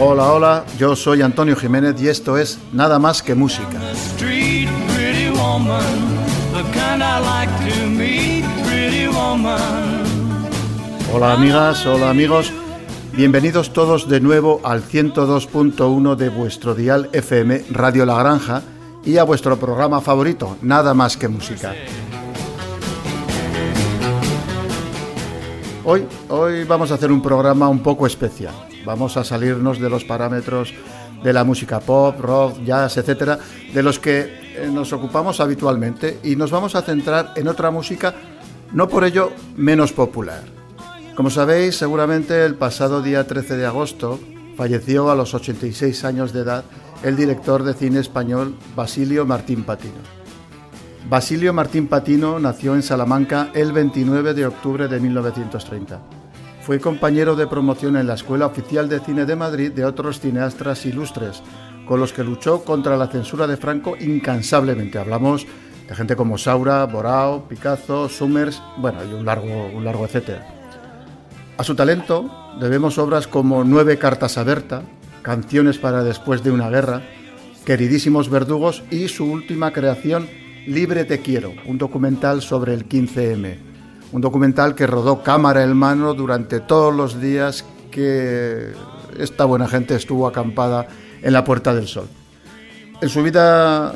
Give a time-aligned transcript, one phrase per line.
[0.00, 3.80] Hola, hola, yo soy Antonio Jiménez y esto es Nada más que música.
[11.12, 12.52] Hola amigas, hola amigos,
[13.12, 18.62] bienvenidos todos de nuevo al 102.1 de vuestro dial FM Radio La Granja
[19.04, 21.74] y a vuestro programa favorito, Nada más que música.
[25.84, 28.67] Hoy, hoy vamos a hacer un programa un poco especial.
[28.88, 30.72] Vamos a salirnos de los parámetros
[31.22, 33.38] de la música pop, rock, jazz, etcétera,
[33.74, 34.20] de los que
[34.56, 38.14] eh, nos ocupamos habitualmente y nos vamos a centrar en otra música,
[38.72, 40.40] no por ello menos popular.
[41.14, 44.18] Como sabéis, seguramente el pasado día 13 de agosto
[44.56, 46.64] falleció a los 86 años de edad
[47.02, 50.00] el director de cine español Basilio Martín Patino.
[51.10, 56.17] Basilio Martín Patino nació en Salamanca el 29 de octubre de 1930
[56.68, 60.84] fue compañero de promoción en la Escuela Oficial de Cine de Madrid de otros cineastas
[60.84, 61.42] ilustres,
[61.86, 64.98] con los que luchó contra la censura de Franco incansablemente.
[64.98, 65.46] Hablamos
[65.88, 70.46] de gente como Saura, Borao, Picasso, Summers, bueno, y un largo, un largo etcétera.
[71.56, 74.44] A su talento debemos obras como Nueve cartas a
[75.22, 77.00] Canciones para después de una guerra,
[77.64, 80.28] Queridísimos verdugos y su última creación,
[80.66, 83.67] Libre te quiero, un documental sobre el 15M
[84.12, 88.72] un documental que rodó cámara en mano durante todos los días que
[89.18, 90.86] esta buena gente estuvo acampada
[91.22, 92.08] en la Puerta del Sol.
[93.00, 93.94] En su vida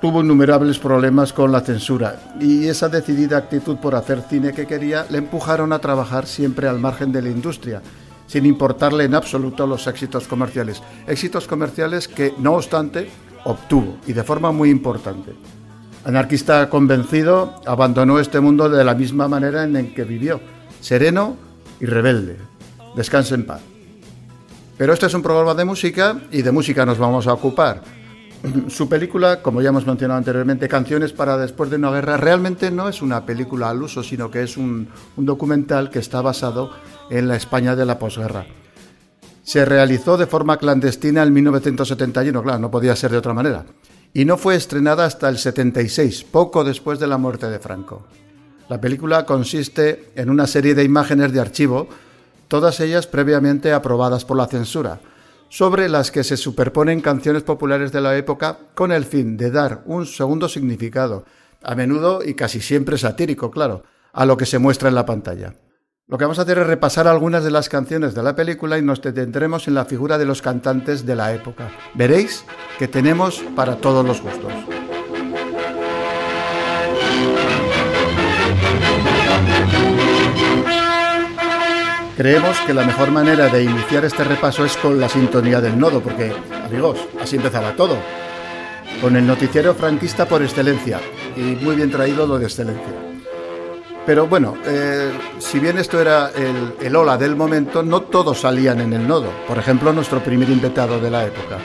[0.00, 5.06] tuvo innumerables problemas con la censura y esa decidida actitud por hacer cine que quería
[5.10, 7.82] le empujaron a trabajar siempre al margen de la industria,
[8.26, 10.82] sin importarle en absoluto los éxitos comerciales.
[11.06, 13.10] Éxitos comerciales que, no obstante,
[13.44, 15.32] obtuvo y de forma muy importante.
[16.02, 20.40] Anarquista convencido, abandonó este mundo de la misma manera en que vivió,
[20.80, 21.36] sereno
[21.78, 22.38] y rebelde.
[22.96, 23.60] Descanse en paz.
[24.78, 27.82] Pero este es un programa de música y de música nos vamos a ocupar.
[28.68, 32.88] Su película, como ya hemos mencionado anteriormente, Canciones para después de una guerra, realmente no
[32.88, 36.70] es una película al uso, sino que es un, un documental que está basado
[37.10, 38.46] en la España de la posguerra.
[39.42, 43.66] Se realizó de forma clandestina en 1971, claro, no podía ser de otra manera
[44.12, 48.06] y no fue estrenada hasta el 76, poco después de la muerte de Franco.
[48.68, 51.88] La película consiste en una serie de imágenes de archivo,
[52.48, 55.00] todas ellas previamente aprobadas por la censura,
[55.48, 59.82] sobre las que se superponen canciones populares de la época con el fin de dar
[59.86, 61.24] un segundo significado,
[61.62, 63.82] a menudo y casi siempre satírico, claro,
[64.12, 65.54] a lo que se muestra en la pantalla.
[66.10, 68.82] Lo que vamos a hacer es repasar algunas de las canciones de la película y
[68.82, 71.70] nos detendremos en la figura de los cantantes de la época.
[71.94, 72.44] Veréis
[72.80, 74.52] que tenemos para todos los gustos.
[82.16, 86.00] Creemos que la mejor manera de iniciar este repaso es con la sintonía del nodo,
[86.00, 86.34] porque,
[86.64, 87.96] amigos, así empezaba todo.
[89.00, 90.98] Con el noticiero franquista por excelencia,
[91.36, 93.09] y muy bien traído lo de excelencia.
[94.06, 98.92] Pero bueno, eh, si bien esto era el, hola del momento, no todos salían en
[98.92, 99.30] el nodo.
[99.46, 101.58] Por ejemplo, nuestro primer invitado de la época,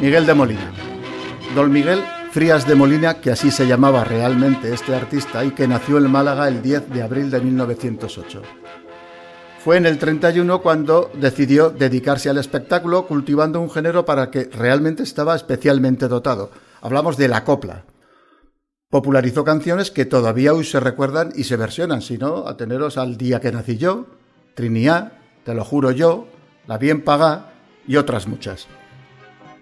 [0.00, 0.70] Miguel de Molina.
[1.54, 5.98] Don Miguel Frías de Molina, que así se llamaba realmente este artista y que nació
[5.98, 8.42] en Málaga el 10 de abril de 1908.
[9.64, 15.02] Fue en el 31 cuando decidió dedicarse al espectáculo cultivando un género para que realmente
[15.02, 16.50] estaba especialmente dotado.
[16.82, 17.84] Hablamos de la copla,
[18.94, 23.40] popularizó canciones que todavía hoy se recuerdan y se versionan, sino a teneros al día
[23.40, 24.06] que nací yo,
[24.54, 26.28] Triniá, Te lo juro yo,
[26.68, 27.54] La bien pagá
[27.88, 28.68] y otras muchas.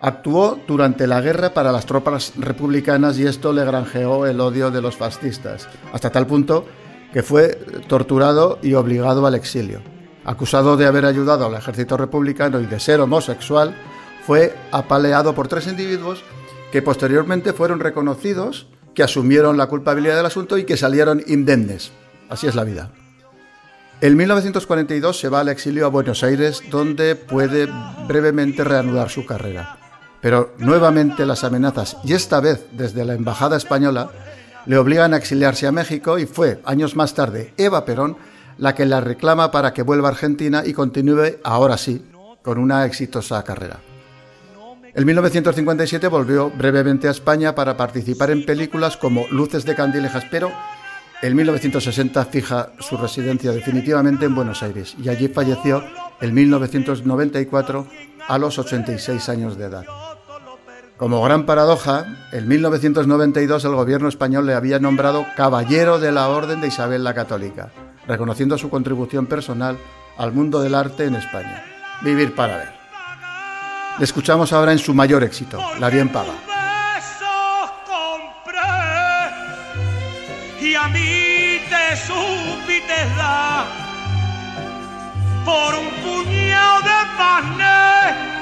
[0.00, 4.82] Actuó durante la guerra para las tropas republicanas y esto le granjeó el odio de
[4.82, 6.66] los fascistas, hasta tal punto
[7.14, 7.58] que fue
[7.88, 9.80] torturado y obligado al exilio.
[10.26, 13.74] Acusado de haber ayudado al ejército republicano y de ser homosexual,
[14.26, 16.22] fue apaleado por tres individuos
[16.70, 21.92] que posteriormente fueron reconocidos que asumieron la culpabilidad del asunto y que salieron indemnes.
[22.28, 22.90] Así es la vida.
[24.00, 27.68] En 1942 se va al exilio a Buenos Aires, donde puede
[28.08, 29.78] brevemente reanudar su carrera.
[30.20, 34.10] Pero nuevamente las amenazas, y esta vez desde la Embajada Española,
[34.66, 38.16] le obligan a exiliarse a México y fue, años más tarde, Eva Perón
[38.58, 42.04] la que la reclama para que vuelva a Argentina y continúe, ahora sí,
[42.42, 43.80] con una exitosa carrera.
[44.94, 50.52] En 1957 volvió brevemente a España para participar en películas como Luces de Candilejas, pero
[51.22, 55.82] en 1960 fija su residencia definitivamente en Buenos Aires y allí falleció
[56.20, 57.86] en 1994
[58.28, 59.84] a los 86 años de edad.
[60.98, 66.60] Como gran paradoja, en 1992 el gobierno español le había nombrado Caballero de la Orden
[66.60, 67.72] de Isabel la Católica,
[68.06, 69.78] reconociendo su contribución personal
[70.18, 71.64] al mundo del arte en España.
[72.02, 72.81] Vivir para ver.
[73.98, 76.34] Le escuchamos ahora en su mayor éxito, La Bien Paga.
[80.60, 82.94] Y a mí te supiste
[85.44, 88.32] por un puñado de panes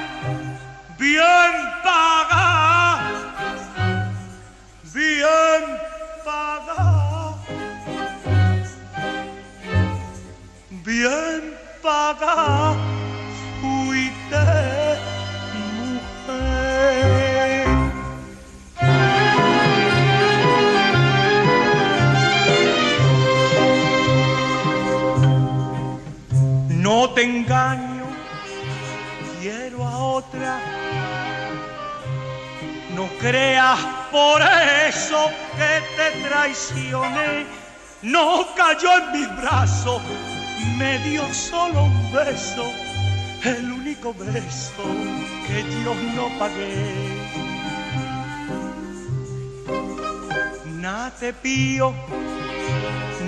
[1.01, 1.53] bien
[1.83, 3.01] paga,
[4.93, 5.65] bien
[6.25, 7.35] paga,
[10.85, 12.75] bien paga,
[13.61, 14.70] fuiste.
[27.23, 28.07] Engaño,
[29.41, 30.61] quiero a otra.
[32.95, 33.79] No creas
[34.11, 34.43] por
[34.89, 37.47] eso que te traicioné.
[38.03, 40.01] No cayó en mis brazos,
[40.79, 42.73] me dio solo un beso,
[43.45, 44.85] el único beso
[45.47, 47.21] que yo no pagué.
[50.81, 51.93] Nada te pío,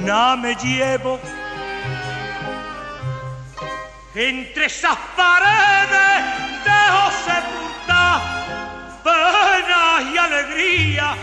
[0.04, 1.20] nada me llevo
[4.14, 6.24] entre esas paredes
[6.64, 8.20] dejo sepultar
[9.02, 11.14] penas y alegría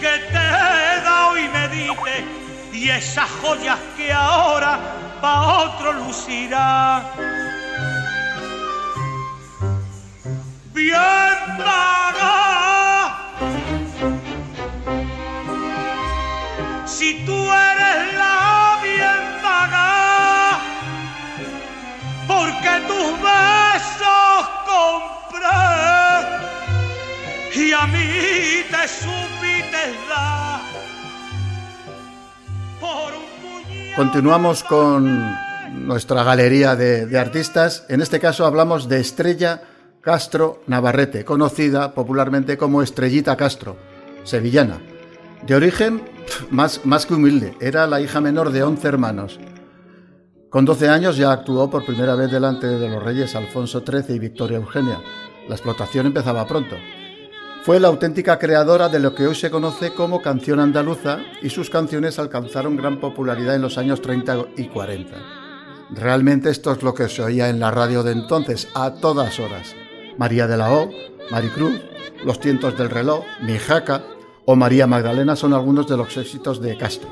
[0.00, 1.60] que te he dado y me
[2.72, 4.78] y esas joyas que ahora
[5.20, 7.02] pa' otro lucirá.
[10.72, 11.89] Bien
[27.70, 30.60] y a mí te supiste dar
[32.80, 35.36] por un puñado Continuamos con
[35.86, 37.84] nuestra galería de, de artistas.
[37.88, 39.62] En este caso hablamos de Estrella
[40.00, 43.76] Castro Navarrete, conocida popularmente como Estrellita Castro,
[44.24, 44.80] sevillana.
[45.46, 46.02] De origen
[46.50, 49.38] más, más que humilde, era la hija menor de 11 hermanos.
[50.48, 54.18] Con 12 años ya actuó por primera vez delante de los reyes Alfonso XIII y
[54.18, 55.00] Victoria Eugenia.
[55.48, 56.74] La explotación empezaba pronto.
[57.62, 61.68] Fue la auténtica creadora de lo que hoy se conoce como canción andaluza y sus
[61.68, 65.16] canciones alcanzaron gran popularidad en los años 30 y 40.
[65.90, 69.74] Realmente esto es lo que se oía en la radio de entonces, a todas horas.
[70.16, 70.90] María de la O,
[71.30, 71.82] Maricruz,
[72.24, 74.04] Los tientos del reloj, Mi jaca
[74.46, 77.10] o María Magdalena son algunos de los éxitos de Castro.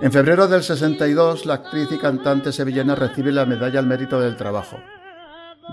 [0.00, 4.36] En febrero del 62, la actriz y cantante sevillana recibe la medalla al mérito del
[4.36, 4.78] trabajo.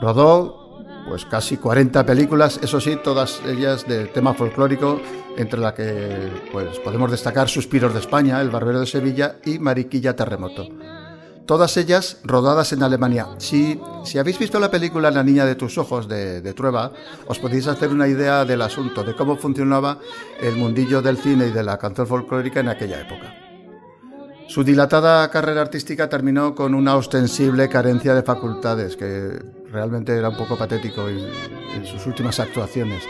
[0.01, 0.66] Rodó
[1.07, 5.01] pues casi 40 películas, eso sí, todas ellas de tema folclórico,
[5.37, 10.15] entre la que pues podemos destacar Suspiros de España, El barbero de Sevilla y Mariquilla
[10.15, 10.67] Terremoto.
[11.45, 13.27] Todas ellas rodadas en Alemania.
[13.37, 16.91] Si, si habéis visto la película La niña de tus ojos de, de Trueba,
[17.27, 19.99] os podéis hacer una idea del asunto, de cómo funcionaba
[20.41, 23.33] el mundillo del cine y de la canción folclórica en aquella época.
[24.47, 29.39] Su dilatada carrera artística terminó con una ostensible carencia de facultades, que
[29.71, 33.03] realmente era un poco patético en, sus últimas actuaciones,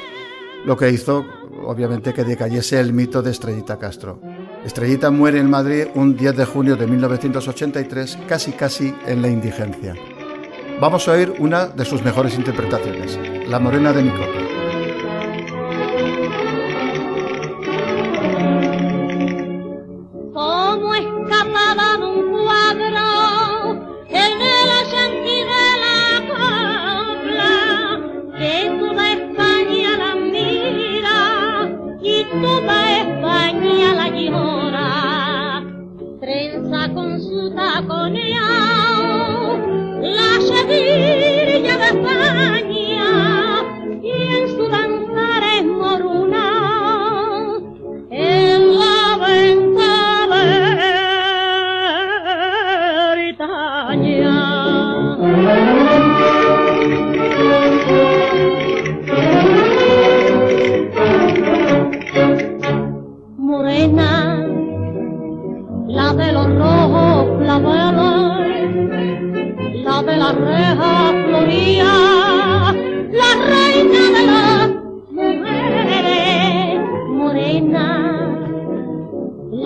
[0.65, 1.25] lo que hizo,
[1.65, 4.19] obviamente, que decayese el mito de Estrellita Castro.
[4.65, 9.95] Estrellita muere en Madrid un 10 de junio de 1983, casi casi en la indigencia.
[10.81, 14.11] Vamos a oír una de sus mejores interpretaciones, La Morena de mi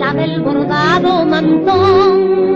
[0.02, 2.51] la del bordado mantón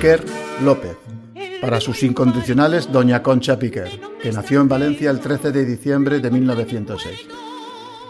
[0.00, 0.24] Piquer
[0.62, 0.96] López.
[1.60, 6.30] Para sus incondicionales, Doña Concha Piquer, que nació en Valencia el 13 de diciembre de
[6.30, 7.28] 1906.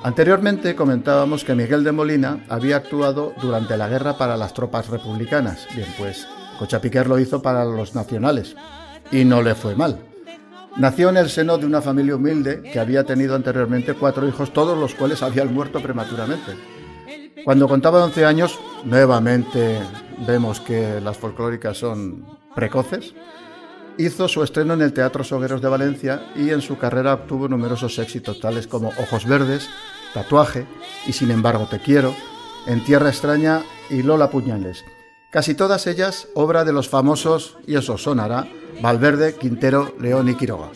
[0.05, 5.67] Anteriormente comentábamos que Miguel de Molina había actuado durante la guerra para las tropas republicanas.
[5.75, 6.29] Bien, pues
[6.61, 8.55] Concha Piquer lo hizo para los nacionales.
[9.11, 9.99] Y no le fue mal.
[10.77, 14.79] Nació en el seno de una familia humilde que había tenido anteriormente cuatro hijos, todos
[14.79, 16.53] los cuales habían muerto prematuramente.
[17.45, 19.81] Cuando contaba 11 años, nuevamente
[20.27, 23.15] vemos que las folclóricas son precoces.
[23.99, 27.99] Hizo su estreno en el Teatro Sogueros de Valencia y en su carrera obtuvo numerosos
[27.99, 29.69] éxitos tales como Ojos Verdes,
[30.15, 30.67] Tatuaje
[31.07, 32.15] y Sin embargo te quiero,
[32.67, 34.85] En Tierra extraña y Lola Puñales.
[35.31, 38.49] Casi todas ellas obra de los famosos, y eso sonará,
[38.83, 40.71] Valverde, Quintero, León y Quiroga.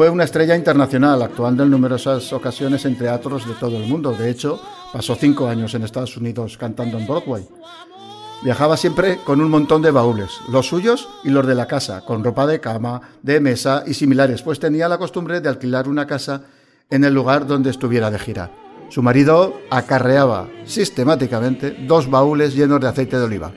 [0.00, 4.14] Fue una estrella internacional, actuando en numerosas ocasiones en teatros de todo el mundo.
[4.14, 4.58] De hecho,
[4.94, 7.46] pasó cinco años en Estados Unidos cantando en Broadway.
[8.42, 12.24] Viajaba siempre con un montón de baúles, los suyos y los de la casa, con
[12.24, 16.44] ropa de cama, de mesa y similares, pues tenía la costumbre de alquilar una casa
[16.88, 18.50] en el lugar donde estuviera de gira.
[18.88, 23.52] Su marido acarreaba sistemáticamente dos baúles llenos de aceite de oliva.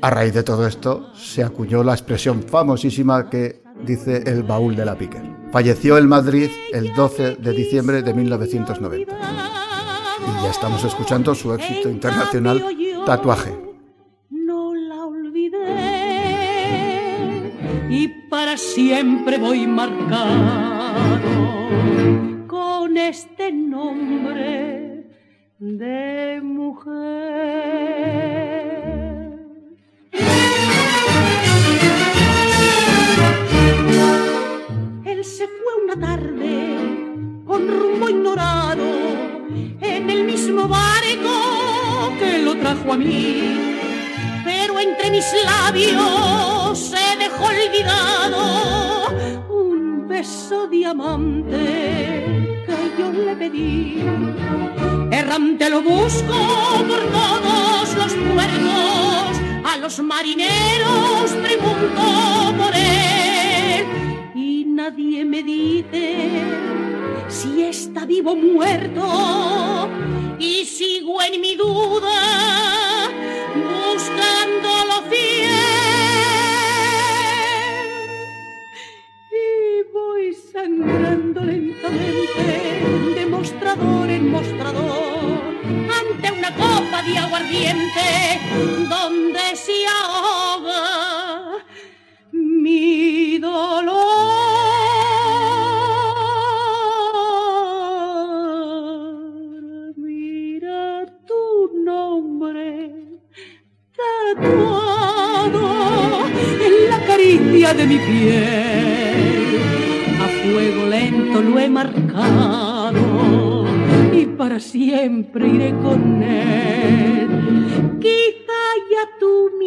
[0.00, 4.84] A raíz de todo esto, se acuñó la expresión famosísima que dice el baúl de
[4.84, 5.22] la Piquer.
[5.50, 9.12] Falleció en Madrid el 12 de diciembre de 1990.
[9.12, 12.64] Y ya estamos escuchando su éxito internacional,
[13.04, 13.54] Tatuaje.
[14.30, 16.22] no la olvidé
[17.90, 21.20] y para siempre voy marcado
[22.46, 25.06] con este nombre
[25.58, 27.02] de mujer.
[35.94, 38.84] Una tarde con rumbo ignorado
[39.80, 43.88] en el mismo barco que lo trajo a mí.
[44.44, 49.08] Pero entre mis labios se dejó olvidado
[49.50, 54.04] un beso diamante que yo le pedí.
[55.10, 56.34] Errante lo busco
[56.88, 63.31] por todos los puertos, a los marineros pregunto por él
[64.64, 66.42] nadie me dice
[67.28, 69.88] si está vivo o muerto.
[70.38, 71.81] Y sigo en mi duda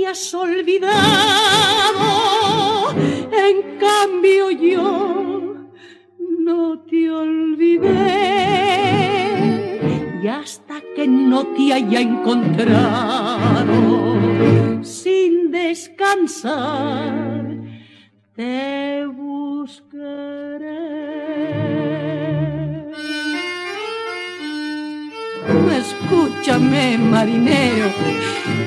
[0.08, 0.94] has olvidado,
[3.32, 5.56] en cambio yo
[6.40, 7.90] no te olvidé.
[10.22, 13.64] Y hasta que no te haya encontrado,
[14.84, 17.46] sin descansar,
[18.36, 20.76] te buscaré.
[25.78, 27.90] Escúchame, marinero,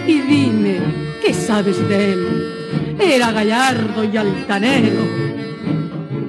[0.06, 2.54] y dime qué sabes de él.
[3.00, 5.04] Era gallardo y altanero,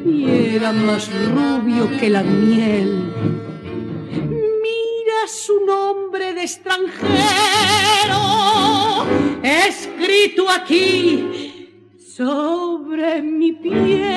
[0.06, 3.12] y era más rubio que la miel.
[4.12, 7.08] Mira su nombre de extranjero,
[9.44, 11.70] escrito aquí
[12.16, 14.10] sobre mi piel.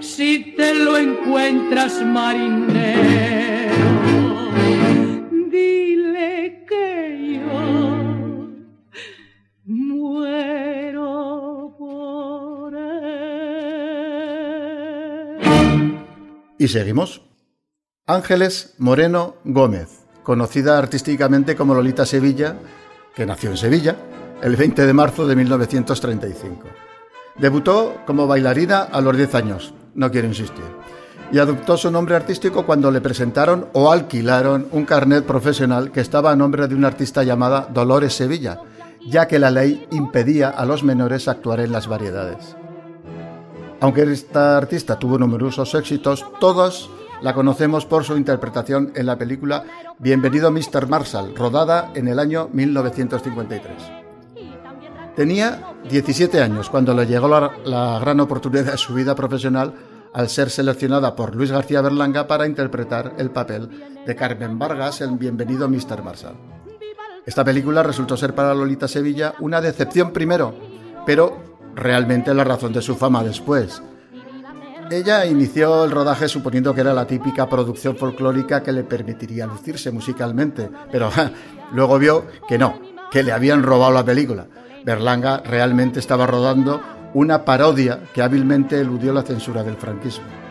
[0.00, 3.76] Si te lo encuentras, marinero,
[5.50, 6.35] dile
[16.58, 17.22] Y seguimos.
[18.06, 22.56] Ángeles Moreno Gómez, conocida artísticamente como Lolita Sevilla,
[23.14, 23.96] que nació en Sevilla
[24.42, 26.66] el 20 de marzo de 1935.
[27.38, 30.64] Debutó como bailarina a los 10 años, no quiero insistir,
[31.30, 36.30] y adoptó su nombre artístico cuando le presentaron o alquilaron un carnet profesional que estaba
[36.30, 38.60] a nombre de una artista llamada Dolores Sevilla,
[39.08, 42.56] ya que la ley impedía a los menores actuar en las variedades.
[43.80, 46.90] Aunque esta artista tuvo numerosos éxitos, todos
[47.22, 49.64] la conocemos por su interpretación en la película
[49.98, 50.88] Bienvenido Mr.
[50.88, 53.72] Marshall, rodada en el año 1953.
[55.14, 59.72] Tenía 17 años cuando le llegó la, gran oportunidad de su vida profesional
[60.12, 65.18] al ser seleccionada por Luis García Berlanga para interpretar el papel de Carmen Vargas en
[65.18, 66.02] Bienvenido Mr.
[66.02, 66.55] Marshall.
[67.26, 70.54] Esta película resultó ser para Lolita Sevilla una decepción primero,
[71.04, 73.82] pero realmente la razón de su fama después.
[74.88, 79.90] Ella inició el rodaje suponiendo que era la típica producción folclórica que le permitiría lucirse
[79.90, 81.10] musicalmente, pero
[81.72, 82.78] luego vio que no,
[83.10, 84.46] que le habían robado la película.
[84.84, 86.80] Berlanga realmente estaba rodando
[87.14, 90.45] una parodia que hábilmente eludió la censura del franquismo.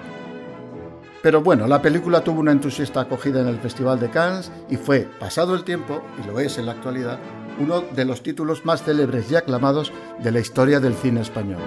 [1.25, 5.08] Pero bueno, la película tuvo una entusiasta acogida en el Festival de Cannes y fue,
[5.20, 7.17] pasado el tiempo, y lo es en la actualidad,
[7.60, 9.91] uno de los títulos más célebres y aclamados
[10.22, 11.63] de la historia del cine español.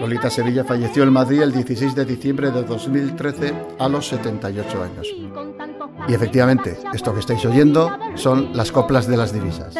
[0.00, 5.06] Lolita Sevilla falleció en Madrid el 16 de diciembre de 2013 a los 78 años.
[6.06, 9.74] Y efectivamente, esto que estáis oyendo son las coplas de las divisas.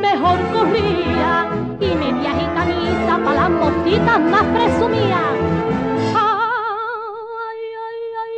[0.00, 1.48] Mejor corría
[1.80, 5.20] y medias y camisa las mositas más presumía.
[6.14, 8.34] Ay, ay, ay,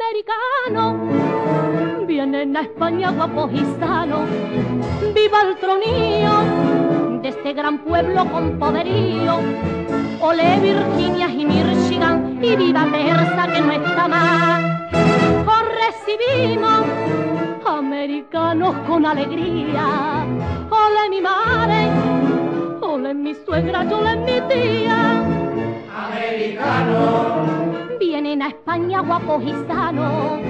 [0.00, 0.84] americano,
[2.06, 4.24] vienen a España guapos y.
[5.14, 6.32] Viva el tronío
[7.22, 9.38] de este gran pueblo con poderío.
[10.20, 14.64] Ole Virginia y Michigan y viva Terza que no está más.
[15.46, 16.84] Os recibimos
[17.66, 20.24] americanos con alegría.
[20.70, 21.90] Ole mi madre,
[22.80, 25.24] ole mi suegra, ole mi tía.
[26.06, 30.40] Americanos vienen a España guapos y sanos.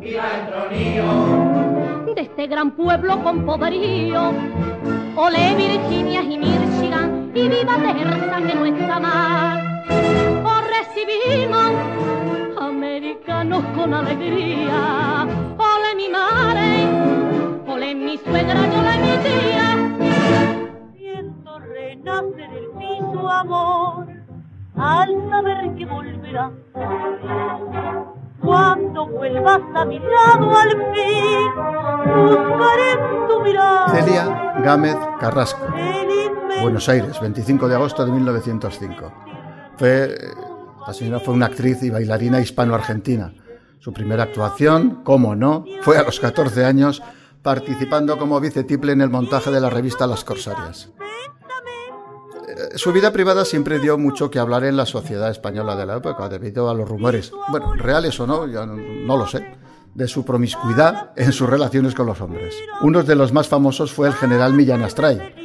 [0.00, 4.32] Viva el tronío de este gran pueblo con poderío
[5.16, 10.33] Ole Virginia y Michigan y viva Terza que no está mal.
[10.94, 11.72] Os recibimos
[12.60, 15.26] americanos con alegría.
[15.58, 16.88] Ole mi madre,
[17.66, 19.68] ole mi suegra, ole mi tía.
[20.96, 24.06] Siento renacer el piso amor
[24.76, 26.52] al saber que volverá.
[28.40, 31.50] Cuando vuelvas a mi lado al fin,
[32.24, 32.96] buscaré
[33.28, 33.88] tu mirada.
[33.88, 35.66] Celia Gámez Carrasco,
[36.62, 39.12] Buenos Aires, 25 de agosto de 1905.
[39.76, 40.14] Fue,
[40.86, 43.34] la señora fue una actriz y bailarina hispano-argentina.
[43.78, 47.02] Su primera actuación, como no, fue a los 14 años
[47.42, 50.90] participando como vicetiple en el montaje de la revista Las Corsarias.
[52.48, 55.96] Eh, su vida privada siempre dio mucho que hablar en la sociedad española de la
[55.96, 59.46] época, debido a los rumores, bueno, reales o no, ya no, lo sé,
[59.94, 62.54] de su promiscuidad en sus relaciones con los hombres.
[62.80, 65.43] Uno de los más famosos fue el general Millán Astray,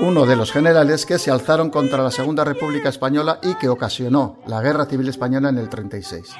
[0.00, 4.38] uno de los generales que se alzaron contra la Segunda República Española y que ocasionó
[4.46, 6.34] la Guerra Civil Española en el 36.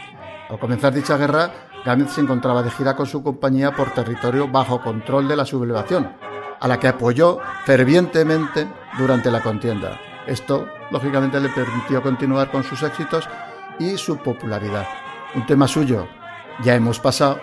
[0.49, 1.51] Al comenzar dicha guerra,
[1.85, 6.13] Gámez se encontraba de gira con su compañía por territorio bajo control de la sublevación,
[6.61, 9.99] a la que apoyó fervientemente durante la contienda.
[10.27, 13.29] Esto, lógicamente, le permitió continuar con sus éxitos
[13.81, 14.87] y su popularidad.
[15.35, 16.07] Un tema suyo,
[16.63, 17.41] ya hemos pasado,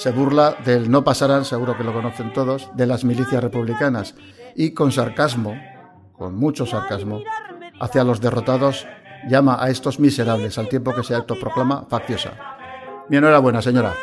[0.00, 4.14] se burla del no pasarán, seguro que lo conocen todos, de las milicias republicanas
[4.56, 5.54] y con sarcasmo,
[6.16, 7.22] con mucho sarcasmo,
[7.78, 8.86] hacia los derrotados
[9.28, 12.32] llama a estos miserables al tiempo que se autoproclama facciosa.
[13.10, 13.94] Mi enhorabuena, señora.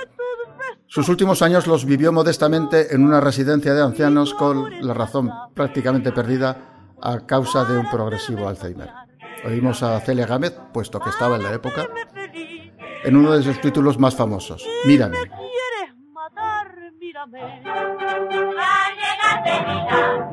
[0.85, 6.11] Sus últimos años los vivió modestamente en una residencia de ancianos con la razón prácticamente
[6.11, 8.91] perdida a causa de un progresivo Alzheimer.
[9.43, 11.87] Oímos a Celia Gámez, puesto que estaba en la época,
[13.03, 15.17] en uno de sus títulos más famosos, Mírame.
[19.89, 20.26] Tus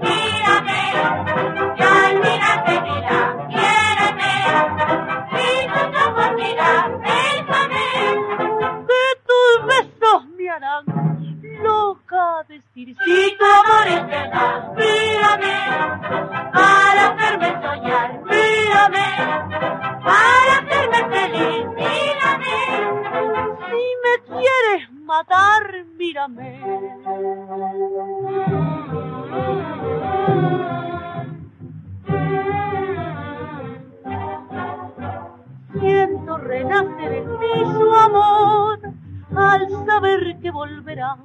[40.40, 41.16] que volverá.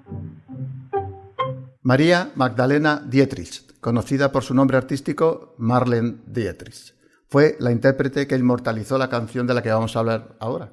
[1.81, 6.93] María Magdalena Dietrich, conocida por su nombre artístico Marlene Dietrich,
[7.27, 10.71] fue la intérprete que inmortalizó la canción de la que vamos a hablar ahora,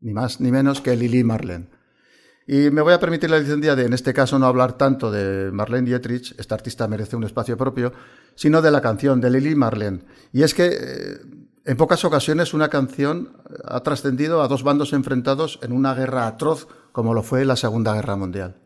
[0.00, 1.68] ni más ni menos que Lili Marlene.
[2.46, 5.50] Y me voy a permitir la licencia de, en este caso, no hablar tanto de
[5.52, 7.92] Marlene Dietrich, esta artista merece un espacio propio,
[8.34, 10.00] sino de la canción de Lili Marlene.
[10.32, 11.18] Y es que eh,
[11.66, 16.68] en pocas ocasiones una canción ha trascendido a dos bandos enfrentados en una guerra atroz
[16.98, 18.56] como lo fue la Segunda Guerra Mundial.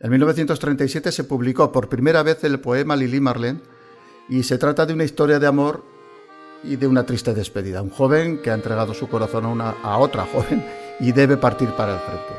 [0.00, 3.62] En 1937 se publicó por primera vez el poema Lili Marlene
[4.28, 5.82] y se trata de una historia de amor
[6.62, 7.80] y de una triste despedida.
[7.80, 10.62] Un joven que ha entregado su corazón a, una, otra joven
[11.00, 12.34] y debe partir para el frente.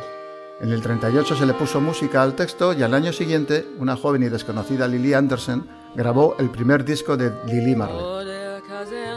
[0.61, 4.21] En el 38 se le puso música al texto y al año siguiente una joven
[4.21, 8.43] y desconocida Lily Anderson grabó el primer disco de Lily Marley.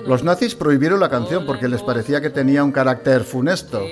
[0.07, 3.83] Los nazis prohibieron la canción porque les parecía que tenía un carácter funesto.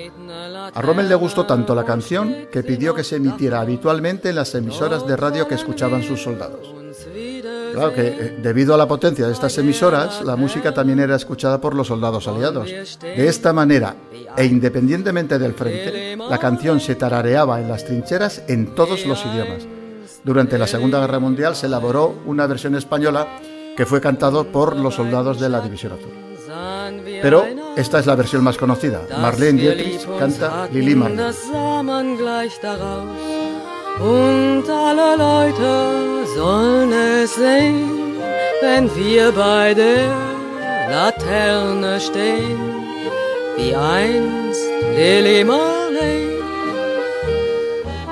[0.73, 4.53] A Rommel le gustó tanto la canción que pidió que se emitiera habitualmente en las
[4.55, 6.73] emisoras de radio que escuchaban sus soldados.
[7.73, 11.59] Claro que eh, debido a la potencia de estas emisoras, la música también era escuchada
[11.59, 12.69] por los soldados aliados.
[13.01, 13.95] De esta manera,
[14.37, 19.67] e independientemente del frente, la canción se tarareaba en las trincheras en todos los idiomas.
[20.23, 23.27] Durante la Segunda Guerra Mundial se elaboró una versión española
[23.75, 26.24] que fue cantado por los soldados de la División Azul.
[27.21, 29.01] Pero esta es la versión más conocida.
[29.19, 31.33] Marlene Dietrich canta Lili Marlene.
[33.99, 38.17] Und alle Leute sollen es sehen,
[38.61, 40.13] wenn wir bei der
[40.89, 42.59] Laterne stehen,
[43.55, 44.61] wie einst
[44.97, 46.27] Lily Marley,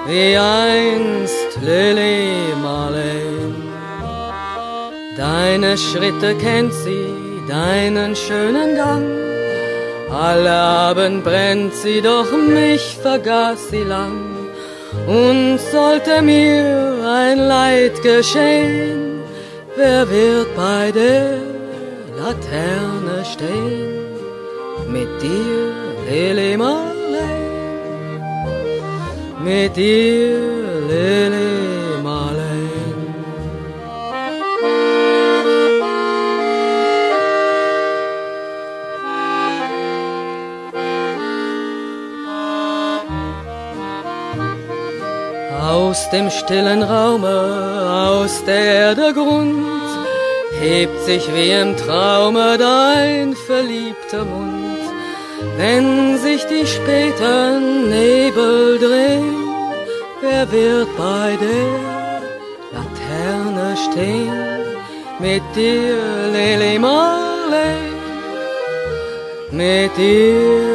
[0.07, 3.53] wie einst Lily Marley.
[5.17, 9.05] Deine Schritte kennt sie, deinen schönen Gang.
[10.11, 14.33] Alle Abend brennt sie, doch mich vergaß sie lang.
[15.07, 19.21] Und sollte mir ein Leid geschehen,
[19.75, 21.39] wer wird bei der
[22.19, 24.03] Laterne stehen?
[24.87, 25.73] Mit dir,
[26.07, 27.41] Lili Marley,
[29.43, 30.37] mit dir,
[30.87, 31.72] Lili
[45.93, 47.37] Aus dem stillen Raume,
[48.09, 49.63] aus der Erde Grund,
[50.59, 54.81] hebt sich wie im Traume dein verliebter Mund.
[55.55, 59.35] Wenn sich die späten Nebel drehen,
[60.21, 61.73] wer wird bei der
[62.73, 64.33] Laterne stehen?
[65.19, 65.95] Mit dir,
[66.33, 67.77] Lili Marley,
[69.51, 70.72] mit dir,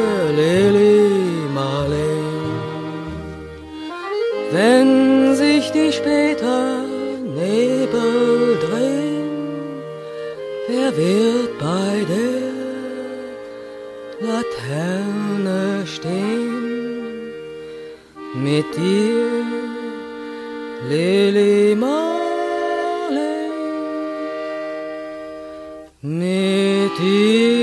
[14.21, 17.31] Laterne stehen?
[18.35, 19.29] Mit dir,
[20.89, 23.49] Lili Marley,
[26.01, 27.58] mit dir,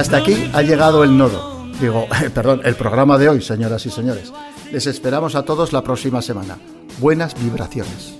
[0.00, 1.66] hasta aquí ha llegado el nodo.
[1.78, 4.32] Digo, perdón, el programa de hoy, señoras y señores.
[4.72, 6.58] Les esperamos a todos la próxima semana.
[7.00, 8.19] Buenas vibraciones.